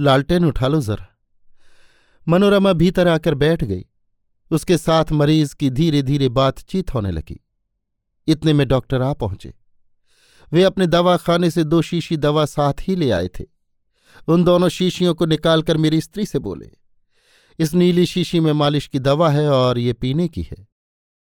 [0.00, 1.18] लालटेन उठा लो जरा।
[2.28, 3.84] मनोरमा भीतर आकर बैठ गई।
[4.50, 7.44] उसके साथ मरीज़ की धीरे धीरे बातचीत होने लगी।
[8.26, 9.54] इतने में डॉक्टर आ पहुँचे।
[10.52, 13.44] वे अपने दवा खाने से दो शीशी दवा साथ ही ले आए थे।
[14.28, 16.70] उन दोनों शीशियों को निकालकर मेरी स्त्री से बोले
[17.58, 20.68] इस नीली शीशी में मालिश की दवा है और ये पीने की है।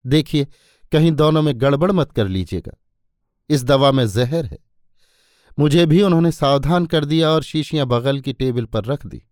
[0.07, 0.47] देखिए,
[0.93, 2.77] कहीं दोनों में गड़बड़ मत कर लीजिएगा।
[3.51, 4.59] इस दवा में जहर है।
[5.59, 9.23] मुझे भी उन्होंने सावधान कर दिया और शीशियाँ बगल की टेबल पर रख दी।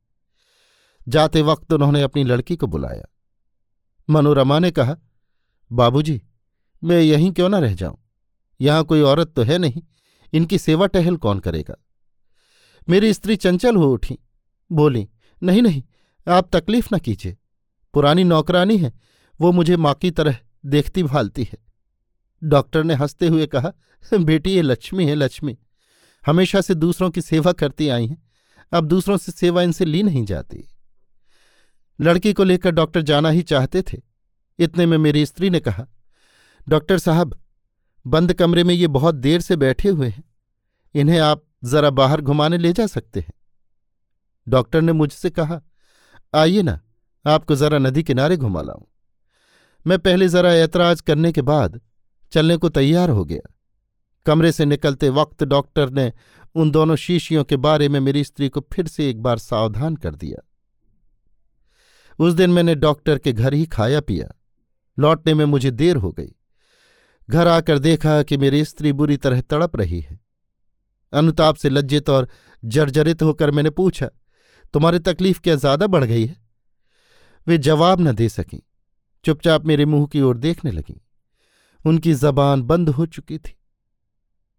[1.08, 3.04] जाते वक्त उन्होंने अपनी लड़की को बुलाया।
[4.10, 4.96] मनोरमा ने कहा,
[5.72, 6.22] बाबूजी,
[6.84, 7.98] मैं यहीं क्यों ना रह जाऊँ?
[8.60, 9.82] यहाँ कोई औरत तो है नहीं।
[10.32, 11.74] इनकी सेवा टहल कौन करेगा?
[12.88, 14.18] मेरी स्त्री चंचल हो उठी।
[14.72, 15.08] बोली,
[15.42, 15.82] नहीं नहीं
[16.28, 17.36] आप तकलीफ़ न कीजिए।
[17.94, 18.92] पुरानी नौकरानी है,
[19.40, 21.58] वो मुझे माँ की तरह देखती भालती है।
[22.44, 23.72] डॉक्टर ने हँसते हुए कहा,
[24.20, 25.58] बेटी, ये लक्ष्मी है, लक्ष्मी।
[26.26, 28.22] हमेशा से दूसरों की सेवा करती आई हैं।
[28.72, 30.68] अब दूसरों से सेवा इनसे ली नहीं जाती।
[32.00, 34.00] लड़की को लेकर डॉक्टर जाना ही चाहते थे।
[34.58, 35.86] इतने में मेरी स्त्री ने कहा,
[36.68, 37.42] डॉक्टर साहब,
[38.06, 40.24] बंद कमरे में ये बहुत देर से बैठे हुए हैं।
[40.94, 43.32] इन्हें आप जरा बाहर घुमाने ले जा सकते हैं।
[44.48, 45.62] डॉक्टर ने मुझसे कहा
[46.34, 46.80] आइए ना,
[47.26, 48.84] आपको जरा नदी किनारे घुमा लाऊं।
[49.86, 51.80] मैं पहले जरा ऐतराज करने के बाद
[52.32, 53.54] चलने को तैयार हो गया।
[54.26, 56.12] कमरे से निकलते वक्त डॉक्टर ने
[56.54, 60.14] उन दोनों शीशियों के बारे में मेरी स्त्री को फिर से एक बार सावधान कर
[60.14, 60.48] दिया।
[62.18, 64.34] उस दिन मैंने डॉक्टर के घर ही खाया पिया।
[64.98, 66.34] लौटने में मुझे देर हो गई।
[67.30, 70.20] घर आकर देखा कि मेरी स्त्री बुरी तरह तड़प रही है।
[71.12, 72.28] अनुताप से लज्जित और
[72.64, 74.10] जर्जरित होकर मैंने पूछा
[74.74, 76.36] तुम्हारी तकलीफ़ क्या ज़्यादा बढ़ गई है?
[77.46, 78.62] वे जवाब न दे सकी।
[79.24, 81.00] चुपचाप मेरे मुँह की ओर देखने लगी।
[81.84, 83.54] उनकी जबान बंद हो चुकी थी।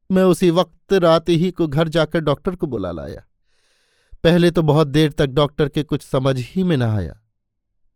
[0.09, 3.23] मैं उसी वक्त रात ही को घर जाकर डॉक्टर को बुला लाया।
[4.23, 7.19] पहले तो बहुत देर तक डॉक्टर के कुछ समझ ही में न आया।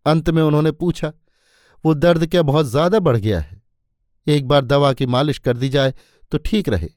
[0.05, 1.11] अंत में उन्होंने पूछा,
[1.85, 3.61] वो दर्द क्या बहुत ज़्यादा बढ़ गया है?
[4.27, 5.93] एक बार दवा की मालिश कर दी जाए
[6.31, 6.89] तो ठीक रहे।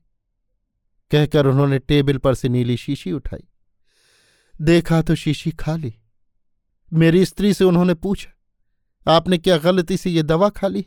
[1.10, 3.48] कहकर उन्होंने टेबल पर से नीली शीशी उठाई।
[4.62, 5.92] देखा तो शीशी खाली
[6.92, 8.30] मेरी स्त्री से उन्होंने पूछा,
[9.06, 10.84] आपने क्या गलती से ये दवा खा ली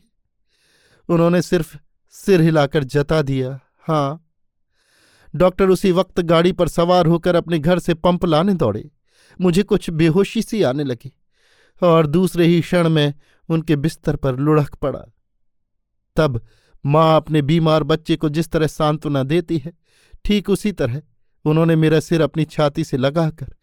[1.09, 1.75] उन्होंने सिर्फ़
[2.15, 4.21] सिर हिलाकर जता दिया हाँ।
[5.33, 8.89] डॉक्टर उसी वक्त गाड़ी पर सवार होकर अपने घर से पंप लाने दौड़े।
[9.39, 11.11] मुझे कुछ बेहोशी सी आने लगी
[11.81, 13.13] और दूसरे ही क्षण में
[13.49, 15.03] उनके बिस्तर पर लुढ़क पड़ा।
[16.17, 16.41] तब
[16.85, 19.73] माँ अपने बीमार बच्चे को जिस तरह सांत्वना देती है,
[20.25, 21.01] ठीक उसी तरह
[21.45, 23.53] उन्होंने मेरा सिर अपनी छाती से लगाकर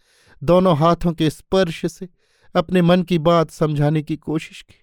[0.44, 2.08] दोनों हाथों के स्पर्श से
[2.54, 4.74] अपने मन की बात समझाने की कोशिश की।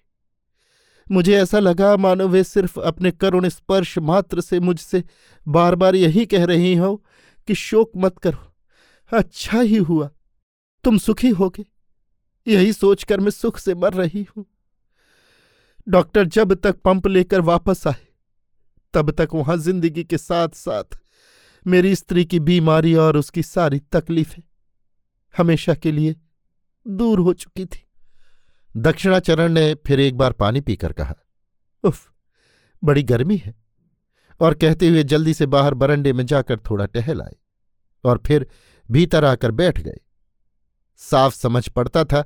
[1.12, 5.04] मुझे ऐसा लगा, मानो वे सिर्फ़ अपने करुण स्पर्श मात्र से मुझसे
[5.48, 7.04] बार बार यही कह रही हो
[7.46, 8.54] कि शोक मत करो।
[9.12, 10.10] अच्छा ही हुआ।
[10.84, 11.64] तुम सुखी होगे।
[12.46, 14.46] यही सोचकर मैं सुख से मर रही हूँ।
[15.88, 18.06] डॉक्टर जब तक पंप लेकर वापस आए,
[18.94, 20.98] तब तक वहाँ ज़िंदगी के साथ साथ
[21.66, 24.42] मेरी स्त्री की बीमारी और उसकी सारी तकलीफें
[25.36, 26.16] हमेशा के लिए
[26.88, 27.86] दूर हो चुकी थी।
[28.76, 31.14] दक्षिणाचरण ने फिर एक बार पानी पीकर कहा,
[31.84, 32.12] उफ,
[32.84, 33.54] बड़ी गर्मी है।
[34.40, 37.36] और कहते हुए जल्दी से बाहर बरंडे में जाकर थोड़ा टहल आए
[38.04, 38.46] और फिर
[38.90, 40.00] भीतर आकर बैठ गए।
[40.96, 42.22] साफ़ समझ पड़ता था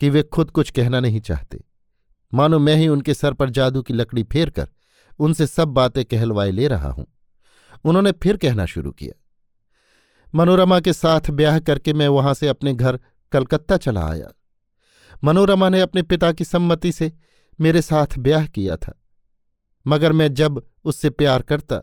[0.00, 1.64] कि वे खुद कुछ कहना नहीं चाहते।
[2.34, 4.68] मानो मैं ही उनके सर पर जादू की लकड़ी फेर कर
[5.18, 7.06] उनसे सब बातें कहलवाए ले रहा हूँ।
[7.84, 9.20] उन्होंने फिर कहना शुरू किया
[10.34, 12.98] मनोरमा के साथ ब्याह करके मैं वहाँ से अपने घर
[13.32, 14.32] कलकत्ता चला आया।
[15.24, 17.12] मनोरमा ने अपने पिता की सम्मति से
[17.58, 18.92] मेरे साथ ब्याह किया था।
[19.86, 21.76] मगर मैं जब उससे प्यार करता,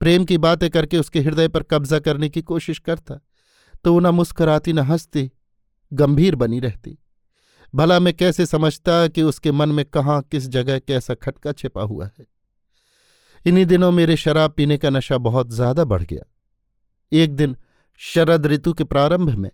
[0.00, 3.20] प्रेम की बातें करके उसके हृदय पर कब्जा करने की कोशिश करता
[3.84, 5.30] तो वो न मुस्कराती, न हंसती,
[5.92, 6.98] गंभीर बनी रहती।
[7.74, 12.06] भला मैं कैसे समझता कि उसके मन में कहाँ, किस जगह कैसा खटका छिपा हुआ
[12.18, 12.26] है।
[13.46, 16.24] इन्हीं दिनों मेरे शराब पीने का नशा बहुत ज़्यादा बढ़ गया।
[17.12, 17.56] एक दिन
[17.96, 19.50] शरद ऋतु के प्रारंभ में,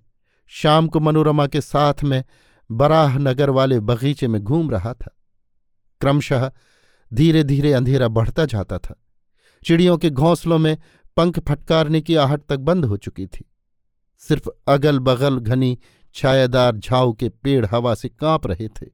[0.49, 2.25] शाम को मनोरमा के साथ में
[2.71, 5.17] बराह नगर वाले बगीचे में घूम रहा था।
[6.01, 6.53] क्रमशः
[7.15, 9.05] धीरे धीरे अंधेरा बढ़ता जाता था।
[9.67, 10.79] चिड़ियों के घोंसलों में
[11.17, 13.51] पंख फटकारने की आहट तक बंद हो चुकी थी।
[14.19, 15.79] सिर्फ़ अगल बगल घनी
[16.15, 18.87] छायादार झाऊ के पेड़ हवा से काँप रहे थे।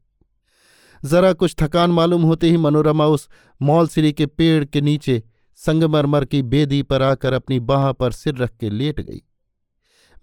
[1.04, 3.28] जरा कुछ थकान मालूम होते ही मनोरमा उस
[3.62, 5.22] मौलसिरी के पेड़ के नीचे
[5.56, 9.22] संगमरमर की बेदी पर आकर अपनी बाह पर सिर रख के लेट गई।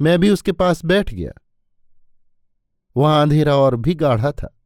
[0.01, 1.31] मैं भी उसके पास बैठ गया।
[2.97, 4.59] वहाँ अंधेरा और भी गाढ़ा था।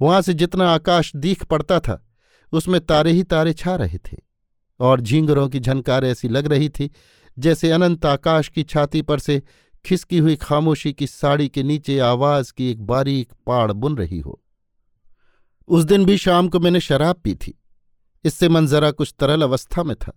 [0.00, 2.06] वहाँ से जितना आकाश दीख पड़ता था,
[2.52, 4.16] उसमें तारे ही तारे छा रहे थे
[4.80, 6.90] और झींगरों की झनकार ऐसी लग रही थी
[7.38, 9.42] जैसे अनंत आकाश की छाती पर से
[9.84, 14.42] खिसकी हुई खामोशी की साड़ी के नीचे आवाज़ की एक बारीक पाड़ बुन रही हो।
[15.68, 17.62] उस दिन भी शाम को मैंने शराब पी थी।
[18.24, 20.12] इससे मन जरा कुछ तरल अवस्था में था।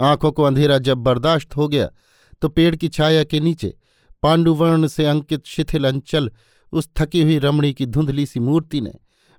[0.00, 1.90] आँखों को अंधेरा जब बर्दाश्त हो गया
[2.40, 3.76] तो पेड़ की छाया के नीचे
[4.22, 6.30] पांडुवर्ण से अंकित शिथिल अंचल,
[6.72, 8.94] उस थकी हुई रमणी की धुंधली सी मूर्ति ने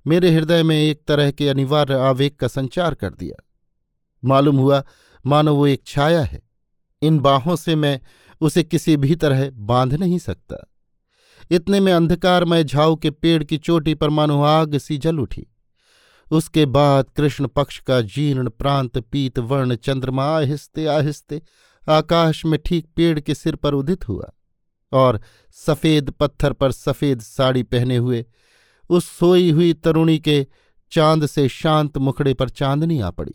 [0.07, 3.43] मेरे हृदय में एक तरह के अनिवार्य आवेग का संचार कर दिया।
[4.25, 4.83] मालूम हुआ,
[5.25, 6.41] मानो वो एक छाया है।
[7.01, 7.99] इन बाहों से मैं
[8.41, 10.71] उसे किसी भी तरह बाँध नहीं सकता।
[11.51, 15.47] इतने में अंधकारमय झाऊ के पेड़ की चोटी पर मानो आग सी जल उठी।
[16.31, 21.41] उसके बाद कृष्ण पक्ष का जीर्ण प्रांत पीत वर्ण चंद्रमा आहिस्ते आहिस्ते
[21.89, 24.31] आकाश में ठीक पेड़ के सिर पर उदित हुआ
[24.91, 25.21] और
[25.51, 28.25] सफ़ेद पत्थर पर सफ़ेद साड़ी पहने हुए
[28.89, 30.47] उस सोई हुई तरुणी के
[30.91, 33.33] चाँद से शांत मुखड़े पर चांदनी आ पड़ी।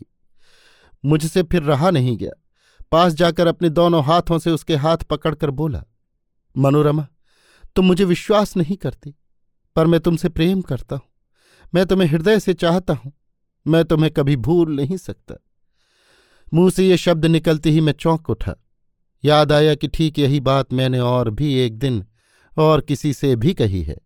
[1.05, 2.31] मुझसे फिर रहा नहीं गया।
[2.91, 5.83] पास जाकर अपने दोनों हाथों से उसके हाथ पकड़कर बोला,
[6.57, 7.07] मनोरमा,
[7.75, 9.15] तुम मुझे विश्वास नहीं करती,
[9.75, 11.07] पर मैं तुमसे प्रेम करता हूँ।
[11.75, 13.13] मैं तुम्हें हृदय से चाहता हूँ।
[13.67, 15.35] मैं तुम्हें कभी भूल नहीं सकता।
[16.55, 18.55] मुँह से ये शब्द निकलते ही मैं चौंक उठा।
[19.25, 22.05] याद आया कि ठीक यही बात मैंने और भी एक दिन
[22.57, 23.97] और किसी से भी कही है।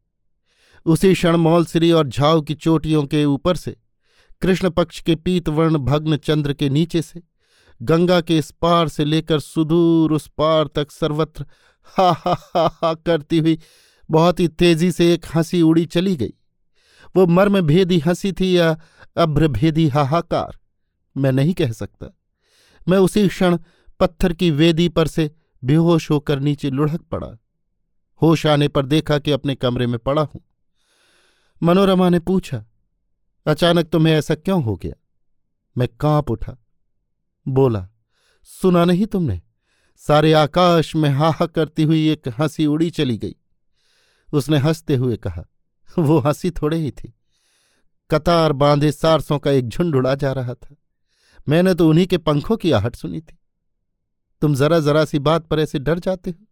[0.85, 3.77] उसी क्षण मौलश्री और झाव की चोटियों के ऊपर से,
[4.41, 7.21] कृष्ण पक्ष के पीतवर्ण भग्न चंद्र के नीचे से,
[7.81, 11.45] गंगा के इस पार से लेकर सुदूर उस पार तक सर्वत्र
[11.97, 13.59] हा हा हा हा करती हुई
[14.11, 16.33] बहुत ही तेज़ी से एक हँसी उड़ी चली गई।
[17.15, 18.77] वो मर्म भेदी हँसी थी या
[19.17, 20.57] अभ्रभेदी हाहाकार?
[21.17, 22.15] मैं नहीं कह सकता।
[22.89, 23.57] मैं उसी क्षण
[23.99, 25.31] पत्थर की वेदी पर से
[25.63, 27.37] बेहोश होकर नीचे लुढ़क पड़ा।
[28.21, 30.41] होश आने पर देखा कि अपने कमरे में पड़ा हूँ।
[31.63, 32.65] मनोरमा ने पूछा,
[33.45, 34.93] अचानक तुम्हें ऐसा क्यों हो गया?
[35.77, 36.57] मैं काँप उठा।
[37.47, 37.89] बोला,
[38.43, 39.41] सुना नहीं तुमने?
[39.97, 43.35] सारे आकाश में हाहा करती हुई एक हँसी उड़ी चली गई।
[44.33, 45.45] उसने हँसते हुए कहा,
[45.99, 47.13] वो हँसी थोड़े ही थी।
[48.11, 50.75] कतार बांधे सारसों का एक झुंड उड़ा जा रहा था।
[51.49, 53.37] मैंने तो उन्हीं के पंखों की आहट सुनी थी।
[54.41, 56.45] तुम जरा जरा सी बात पर ऐसे डर जाते हो।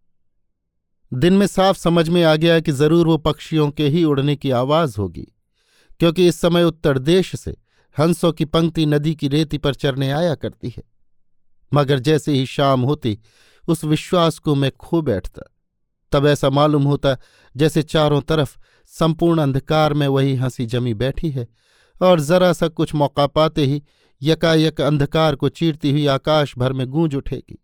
[1.12, 4.52] दिन में साफ़ समझ में आ गया कि ज़रूर वो पक्षियों के ही उड़ने की
[4.52, 5.28] आवाज़ होगी,
[6.00, 7.56] क्योंकि इस समय उत्तर देश से
[7.98, 10.84] हंसों की पंक्ति नदी की रेती पर चरने आया करती है।
[11.72, 13.18] मगर जैसे ही शाम होती,
[13.64, 15.42] उस विश्वास को मैं खो बैठता।
[16.12, 17.16] तब ऐसा मालूम होता
[17.56, 18.58] जैसे चारों तरफ़
[18.94, 21.48] संपूर्ण अंधकार में वही हँसी जमी बैठी है,
[22.02, 23.82] और जरा सा कुछ मौका पाते ही
[24.22, 27.64] यकायक अंधकार को चीरती हुई आकाश भर में गूंज उठेगी।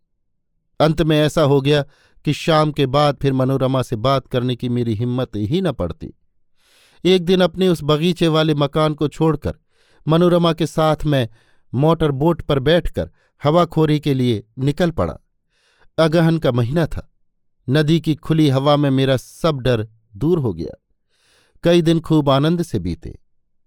[0.79, 1.81] अंत में ऐसा हो गया
[2.25, 6.13] कि शाम के बाद फिर मनोरमा से बात करने की मेरी हिम्मत ही न पड़ती।
[7.05, 9.53] एक दिन अपने उस बगीचे वाले मकान को छोड़कर
[10.07, 11.29] मनोरमा के साथ मैं
[11.73, 13.11] मोटर बोट पर बैठकर
[13.43, 15.17] हवाखोरी के लिए निकल पड़ा।
[15.97, 17.13] अगहन का महीना था।
[17.69, 20.83] नदी की खुली हवा में मेरा सब डर दूर हो गया।
[21.63, 23.22] कई दिन खूब आनंद से बीते।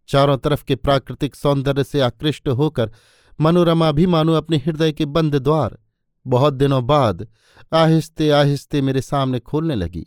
[0.09, 2.93] चारों तरफ़ के प्राकृतिक सौंदर्य से आकृष्ट होकर
[3.41, 5.79] मनोरमा भी मानो अपने हृदय के बंद द्वार।
[6.27, 7.27] बहुत दिनों बाद
[7.75, 10.07] आहिस्ते आहिस्ते मेरे सामने खोलने लगी।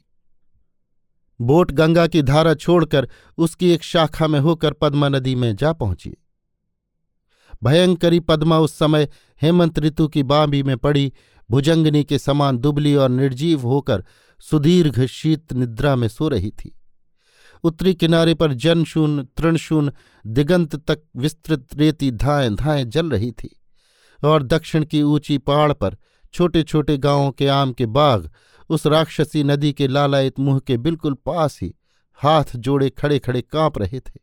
[1.41, 6.17] बोट गंगा की धारा छोड़कर उसकी एक शाखा में होकर पद्मा नदी में जा पहुँची।
[7.63, 9.09] भयंकरी पद्मा उस समय
[9.41, 11.13] हेमंत ऋतु की बांबी में पड़ी,
[11.51, 14.05] भुजंगनी के समान दुबली और निर्जीव होकर
[14.39, 16.78] सुदीर्घ शीत निद्रा में सो रही थी।
[17.63, 19.91] उत्तरी किनारे पर जनशून, तृणशून,
[20.27, 23.61] दिगंत तक विस्तृत रेती धाएँ धाएँ जल रही थी।
[24.25, 25.97] और दक्षिण की ऊँची पहाड़ पर
[26.33, 28.31] छोटे छोटे गाँवों के आम के बाग,
[28.69, 31.75] उस राक्षसी नदी के लालायत मुँह के बिल्कुल पास ही
[32.13, 34.19] हाथ जोड़े खड़े खड़े काँप रहे थे।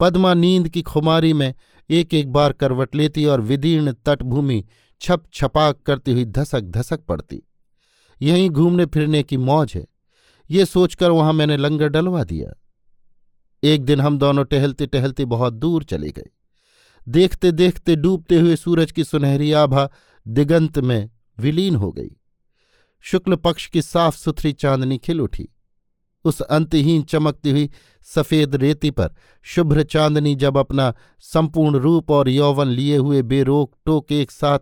[0.00, 1.54] पद्मा नींद की खुमारी में
[1.90, 4.64] एक एक बार करवट लेती और विदीर्ण तटभूमि
[5.00, 7.42] छप छपाक करती हुई धसक धसक पड़ती।
[8.22, 9.86] यहीं घूमने फिरने की मौज है।
[10.50, 12.50] ये सोचकर वहाँ मैंने लंगर डलवा दिया।
[13.62, 16.30] एक दिन हम दोनों टहलते टहलते बहुत दूर चले गए।
[17.08, 19.88] देखते देखते डूबते हुए सूरज की सुनहरी आभा
[20.28, 22.10] दिगंत में विलीन हो गई।
[23.00, 25.48] शुक्ल पक्ष की साफ़ सुथरी चांदनी खिल उठी।
[26.24, 27.70] उस अंतहीन चमकती हुई
[28.02, 34.12] सफ़ेद रेती पर शुभ्र चांदनी जब अपना संपूर्ण रूप और यौवन लिए हुए बेरोक टोक
[34.12, 34.58] एक साथ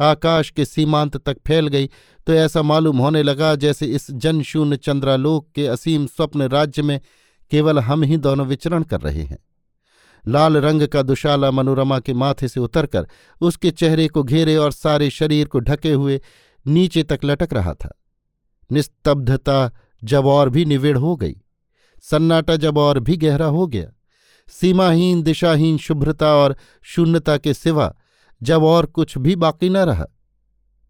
[0.00, 1.86] आकाश के सीमांत तक फैल गई
[2.26, 7.00] तो ऐसा मालूम होने लगा जैसे इस जनशून्य चंद्रालोक के असीम स्वप्न राज्य में
[7.50, 9.38] केवल हम ही दोनों विचरण कर रहे हैं।
[10.24, 13.06] लाल रंग का दुशाला मनोरमा के माथे से उतरकर
[13.40, 16.20] उसके चेहरे को घेरे और सारे शरीर को ढके हुए
[16.66, 17.94] नीचे तक लटक रहा था।
[18.70, 19.70] निस्तब्धता
[20.02, 21.36] जब और भी निविड़ हो गई,
[22.04, 23.90] सन्नाटा जब और भी गहरा हो गया,
[24.48, 27.94] सीमाहीन, दिशाहीन, शुभ्रता और शून्यता के सिवा
[28.42, 30.06] जब और कुछ भी बाकी न रहा।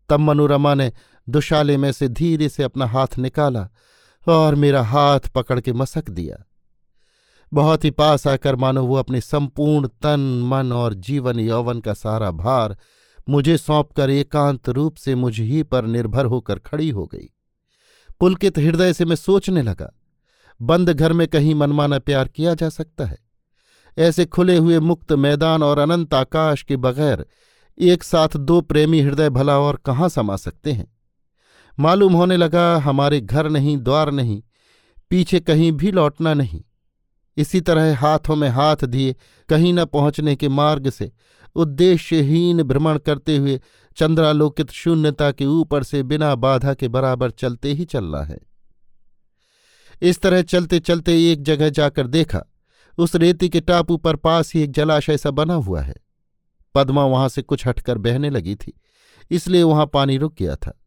[0.08, 0.92] तब मनोरमा ने
[1.28, 3.68] दुशाले में से धीरे से अपना हाथ निकाला
[4.26, 6.44] और मेरा हाथ पकड़ के मसक दिया।
[7.52, 12.30] बहुत ही पास आकर मानो वो अपने संपूर्ण तन, मन और जीवन यौवन का सारा
[12.30, 12.76] भार
[13.28, 17.28] मुझे सौंपकर एकांत रूप से मुझ ही पर निर्भर होकर खड़ी हो गई।
[18.20, 19.90] पुलकित हृदय से मैं सोचने लगा,
[20.60, 23.18] बंद घर में कहीं मनमाना प्यार किया जा सकता है?
[23.98, 27.26] ऐसे खुले हुए मुक्त मैदान और अनंत आकाश के बगैर
[27.78, 30.96] एक साथ दो प्रेमी हृदय भला और कहाँ समा सकते हैं?
[31.78, 34.42] मालूम होने लगा, हमारे घर नहीं, द्वार नहीं,
[35.10, 36.62] पीछे कहीं भी लौटना नहीं।
[37.36, 39.16] इसी तरह हाथों में हाथ दिए
[39.48, 41.12] कहीं न पहुँचने के मार्ग से
[41.56, 43.60] उद्देश्यहीन भ्रमण करते हुए
[43.96, 48.38] चंद्रालोकित शून्यता के ऊपर से बिना बाधा के बराबर चलते ही चलना है।
[50.02, 52.47] इस तरह चलते चलते एक जगह जाकर देखा
[52.98, 55.94] उस रेती के टापू पर पास ही एक जलाशय सा बना हुआ है।
[56.74, 58.72] पद्मा वहाँ से कुछ हटकर बहने लगी थी,
[59.30, 60.78] इसलिए वहाँ पानी रुक गया था।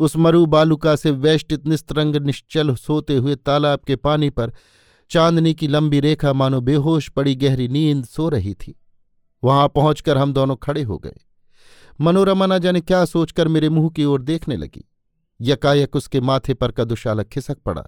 [0.00, 4.52] उस मरु बालुका से वैष्टित निस्तरंग निश्चल सोते हुए तालाब के पानी पर
[5.10, 8.74] चांदनी की लंबी रेखा मानो बेहोश पड़ी गहरी नींद सो रही थी।
[9.42, 11.16] वहाँ पहुंचकर हम दोनों खड़े हो गए।
[12.00, 14.84] मनोरमा न जाने क्या सोचकर मेरे मुँह की ओर देखने लगी।
[15.40, 17.82] यकायक उसके माथे पर का दुशाला खिसक पड़ा।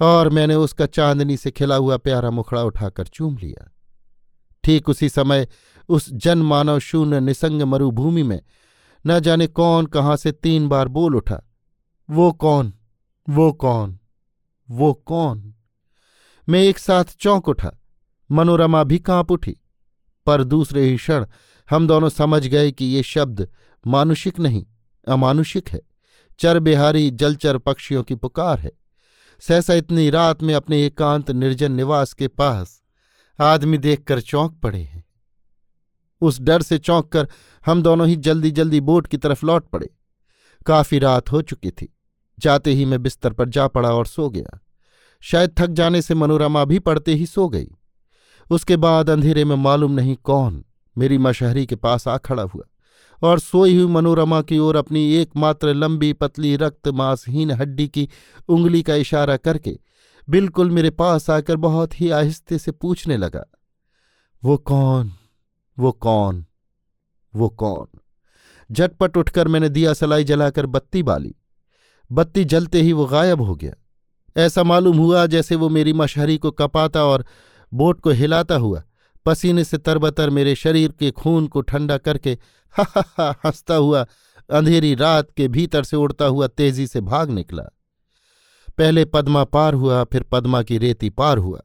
[0.00, 3.70] और मैंने उसका चांदनी से खिला हुआ प्यारा मुखड़ा उठाकर चूम लिया।
[4.64, 5.48] ठीक उसी समय
[5.88, 8.40] उस जनमानव शून्य निसंग मरुभूमि में
[9.06, 11.42] न जाने कौन कहाँ से तीन बार बोल उठा,
[12.10, 12.72] वो कौन?
[13.28, 13.98] वो कौन?
[14.70, 15.54] वो कौन?
[16.48, 17.72] मैं एक साथ चौंक उठा,
[18.30, 19.56] मनोरमा भी काँप उठी,
[20.26, 21.26] पर दूसरे ही क्षण
[21.70, 23.48] हम दोनों समझ गए कि ये शब्द
[23.86, 24.64] मानुषिक नहीं,
[25.08, 25.80] अमानुषिक है।
[26.38, 28.72] चर बिहारी जलचर पक्षियों की पुकार है।
[29.40, 32.82] सहसा इतनी रात में अपने एकांत निर्जन निवास के पास
[33.40, 35.04] आदमी देखकर चौंक पड़े हैं।
[36.20, 37.28] उस डर से चौंक कर
[37.66, 39.90] हम दोनों ही जल्दी जल्दी बोट की तरफ़ लौट पड़े।
[40.66, 41.96] काफ़ी रात हो चुकी थी।
[42.38, 44.60] जाते ही मैं बिस्तर पर जा पड़ा और सो गया।
[45.20, 47.68] शायद थक जाने से मनोरमा भी पड़ते ही सो गई।
[48.50, 50.64] उसके बाद अंधेरे में मालूम नहीं कौन
[50.98, 52.64] मेरी मशहरी के पास आ खड़ा हुआ।
[53.22, 58.08] और सोई हुई मनोरमा की ओर अपनी एकमात्र लंबी पतली रक्त मांसहीन हड्डी की
[58.48, 59.78] उंगली का इशारा करके
[60.28, 63.44] बिल्कुल मेरे पास आकर बहुत ही आहिस्ते से पूछने लगा,
[64.44, 65.12] वो कौन?
[65.78, 66.44] वो कौन?
[67.34, 67.98] वो कौन?
[68.72, 71.34] झटपट उठकर मैंने दिया सलाई जलाकर बत्ती बाली।
[72.12, 73.74] बत्ती जलते ही वो गायब हो गया।
[74.36, 77.24] ऐसा मालूम हुआ जैसे वो मेरी मशहरी को कपाता और
[77.74, 78.82] बोट को हिलाता हुआ
[79.26, 82.38] पसीने से तरबतर मेरे शरीर के खून को ठंडा करके
[82.76, 84.06] हा हंसता हुआ
[84.50, 87.62] अंधेरी रात के भीतर से उड़ता हुआ तेज़ी से भाग निकला।
[88.78, 91.60] पहले पद्मा पार हुआ, फिर पद्मा की रेती पार हुआ।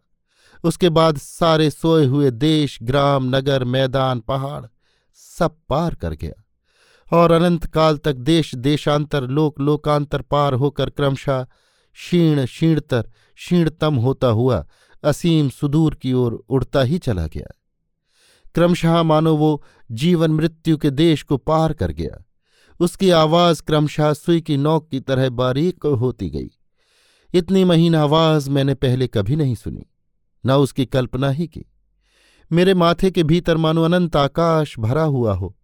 [0.64, 4.66] उसके बाद सारे सोए हुए देश, ग्राम, नगर, मैदान, पहाड़
[5.14, 6.44] सब पार कर गया।
[7.18, 11.44] और अनंत काल तक देश, देशांतर, लोक, लोकांतर पार होकर क्रमशः
[11.94, 13.02] क्षीण क्षीणतर
[13.36, 14.68] क्षीणतम होता हुआ
[15.04, 17.60] असीम सुदूर की ओर उड़ता ही चला गया।
[18.56, 22.24] क्रमशः मानो वो जीवन मृत्यु के देश को पार कर गया।
[22.80, 26.50] उसकी आवाज़ क्रमशः सुई की नोक की तरह बारीक होती गई।
[27.34, 29.86] इतनी महीन आवाज़ मैंने पहले कभी नहीं सुनी,
[30.44, 31.66] न उसकी कल्पना ही की।
[32.52, 35.56] मेरे माथे के भीतर मानो अनंत आकाश भरा हुआ हो,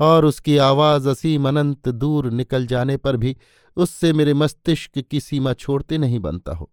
[0.00, 3.36] और उसकी आवाज़ असीम अनंत दूर निकल जाने पर भी
[3.76, 6.70] उससे मेरे मस्तिष्क की सीमा छोड़ते नहीं बनता हो।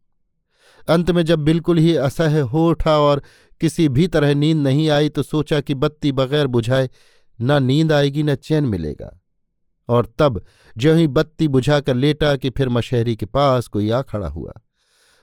[0.87, 3.21] अंत में जब बिल्कुल ही असह्य हो उठा और
[3.61, 6.89] किसी भी तरह नींद नहीं आई तो सोचा कि बत्ती बगैर बुझाए
[7.41, 9.19] न नींद आएगी, न चैन मिलेगा।
[9.89, 10.43] और तब
[10.77, 14.53] जो ही बत्ती बुझाकर लेटा कि फिर मशहरी के पास कोई आ खड़ा हुआ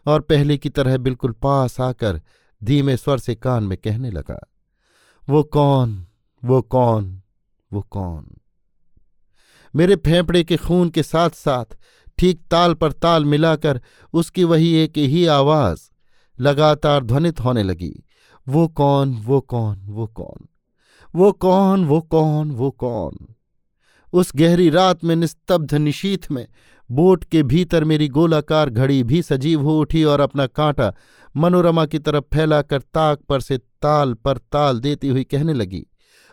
[0.07, 2.20] और पहले की तरह बिल्कुल पास आकर
[2.64, 4.38] धीमे स्वर से कान में कहने लगा,
[5.29, 6.07] वो कौन?
[6.44, 7.22] वो कौन?
[7.72, 8.27] वो कौन?
[9.75, 11.77] मेरे फेफड़े के खून के साथ साथ
[12.18, 13.81] ठीक ताल पर ताल मिलाकर
[14.12, 15.90] उसकी वही एक ही आवाज़
[16.38, 17.92] लगातार ध्वनित होने लगी।
[18.46, 20.48] वो कौन वो कौन वो कौन?
[21.14, 23.27] वो कौन वो कौन वो कौन?
[24.12, 26.46] उस गहरी रात में निस्तब्ध निशीथ में
[26.90, 30.92] बोट के भीतर मेरी गोलाकार घड़ी भी सजीव हो उठी और अपना कांटा
[31.37, 35.87] मनोरमा की तरफ़ फैलाकर ताक पर से ताल पर ताल देती हुई कहने लगी,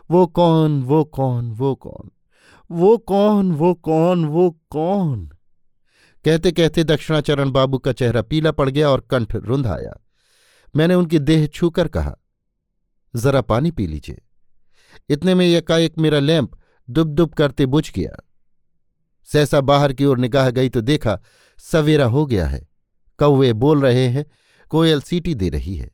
[0.10, 2.10] वो कौन वो कौन वो कौन?
[2.72, 5.30] वो कौन वो कौन वो कौन?
[6.26, 9.94] कहते कहते दक्षिणाचरण बाबू का चेहरा पीला पड़ गया और कंठ रुंध आया
[10.76, 12.16] मैंने उनकी देह छूकर कहा,
[13.14, 14.22] जरा पानी पी लीजिए।
[15.10, 16.52] इतने में एकाएक मेरा लैंप
[16.90, 18.18] दुब दुब करते बुझ गया।
[19.30, 21.20] सहसा बाहर की ओर निगाह गई तो देखा,
[21.60, 22.68] सवेरा हो गया है।
[23.20, 24.26] कौवे बोल रहे हैं,
[24.72, 25.90] कोयल सीटी दे रही है।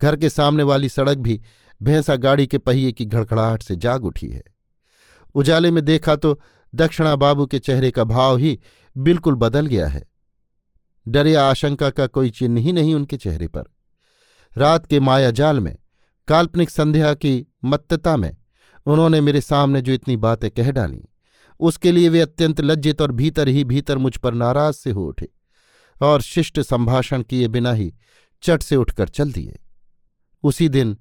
[0.00, 1.40] घर के सामने वाली सड़क भी
[1.80, 4.42] भैंसा गाड़ी के पहिए की घड़खड़ाहट से जाग उठी है।
[5.34, 6.40] उजाले में देखा तो
[6.74, 8.58] दक्षिणा बाबू के चेहरे का भाव ही
[8.96, 10.08] बिल्कुल बदल गया है।
[11.08, 13.64] डर या आशंका का कोई चिन्ह ही नहीं उनके चेहरे पर।
[14.56, 15.76] रात के माया जाल में,
[16.28, 18.36] काल्पनिक संध्या की मत्तता में,
[18.86, 21.04] उन्होंने मेरे सामने जो इतनी बातें कह डाली,
[21.60, 25.28] उसके लिए वे अत्यंत लज्जित और भीतर ही भीतर मुझ पर नाराज़ से हो उठे
[26.02, 27.94] और शिष्ट संभाषण किए बिना ही
[28.42, 29.58] चट से उठकर चल दिए।
[30.42, 30.98] उसी दिन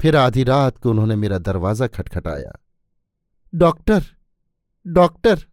[0.00, 2.64] फिर आधी रात को उन्होंने मेरा दरवाज़ा खटखटाया।
[3.54, 4.04] डॉक्टर!
[4.86, 5.44] डॉक्टर!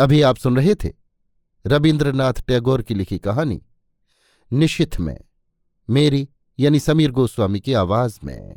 [0.00, 0.92] अभी आप सुन रहे थे
[1.66, 3.60] रविन्द्रनाथ टैगोर की लिखी कहानी
[4.52, 5.18] निशित में,
[5.90, 6.28] मेरी
[6.58, 8.56] यानी समीर गोस्वामी की आवाज़ में।